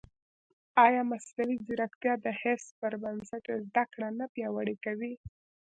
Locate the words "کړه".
3.91-4.07